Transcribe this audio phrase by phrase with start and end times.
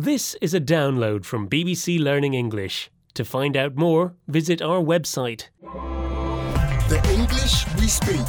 [0.00, 2.90] This is a download from BBC Learning English.
[3.12, 5.48] To find out more, visit our website.
[6.88, 8.26] The English we speak.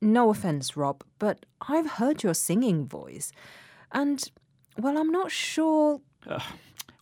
[0.00, 3.32] No offence, Rob, but I've heard your singing voice.
[3.90, 4.30] And,
[4.78, 6.00] well, I'm not sure.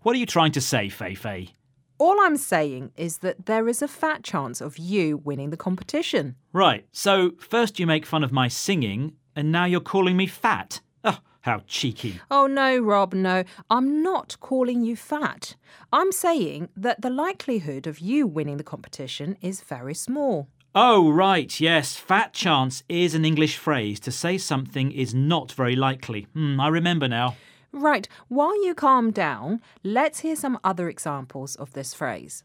[0.03, 1.50] What are you trying to say, Feifei?
[1.98, 6.37] All I'm saying is that there is a fat chance of you winning the competition.
[6.55, 10.80] Right, so first you make fun of my singing, and now you're calling me fat.
[11.06, 12.20] Oh, how cheeky.
[12.30, 13.45] Oh, no, Rob, no.
[13.70, 15.55] I'm not calling you fat.
[15.92, 20.48] I'm saying that the likelihood of you winning the competition is very small.
[20.74, 21.97] Oh, right, yes.
[21.97, 26.27] Fat chance is an English phrase to say something is not very likely.
[26.34, 27.36] Hmm, I remember now.
[27.72, 32.42] Right, while you calm down, let's hear some other examples of this phrase.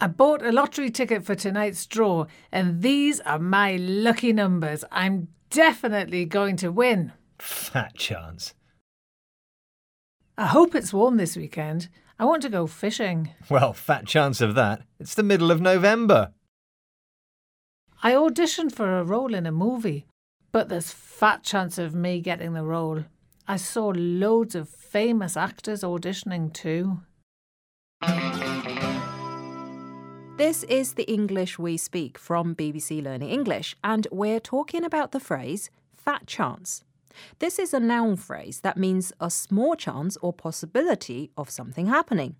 [0.00, 4.84] I bought a lottery ticket for tonight's draw, and these are my lucky numbers.
[4.92, 7.12] I'm definitely going to win.
[7.38, 8.54] Fat chance.
[10.36, 11.88] I hope it's warm this weekend.
[12.18, 13.30] I want to go fishing.
[13.50, 14.82] Well, fat chance of that.
[15.00, 16.32] It's the middle of November.
[18.02, 20.06] I auditioned for a role in a movie,
[20.52, 23.04] but there's fat chance of me getting the role.
[23.48, 27.00] I saw loads of famous actors auditioning too.
[30.38, 35.18] This is the English we speak from BBC Learning English, and we're talking about the
[35.18, 36.84] phrase fat chance.
[37.40, 42.36] This is a noun phrase that means a small chance or possibility of something happening.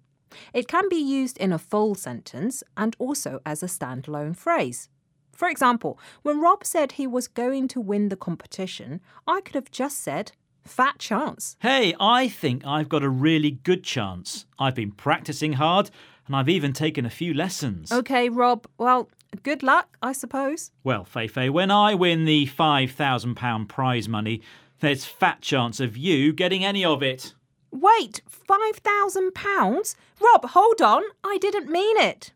[0.54, 4.88] It can be used in a full sentence and also as a standalone phrase.
[5.32, 9.72] For example, when Rob said he was going to win the competition, I could have
[9.72, 10.30] just said,
[10.64, 11.56] fat chance.
[11.60, 14.46] Hey, I think I've got a really good chance.
[14.56, 15.90] I've been practicing hard,
[16.28, 17.90] and I've even taken a few lessons.
[17.90, 19.08] Okay, Rob, well,
[19.42, 20.70] good luck, I suppose.
[20.84, 24.42] Well, Feifei, when I win the £5,000 prize money,
[24.80, 27.34] there's fat chance of you getting any of it.
[27.72, 29.94] Wait, £5,000?
[30.20, 32.32] Rob, hold on, I didn't mean it.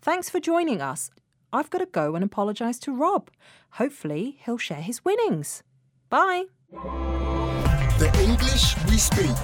[0.00, 1.10] Thanks for joining us.
[1.52, 3.30] I've got to go and apologise to Rob.
[3.72, 5.62] Hopefully, he'll share his winnings.
[6.08, 6.44] Bye.
[6.72, 9.36] The English we speak.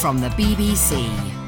[0.00, 1.43] From the BBC.